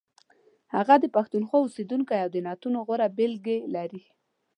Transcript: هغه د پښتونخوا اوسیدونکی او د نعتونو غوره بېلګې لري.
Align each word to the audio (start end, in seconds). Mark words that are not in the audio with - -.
هغه 0.75 0.95
د 0.99 1.05
پښتونخوا 1.15 1.57
اوسیدونکی 1.61 2.17
او 2.23 2.29
د 2.31 2.37
نعتونو 2.45 2.77
غوره 2.87 3.07
بېلګې 3.17 3.57
لري. 3.75 4.03